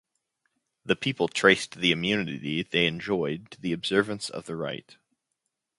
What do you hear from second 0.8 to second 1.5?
The people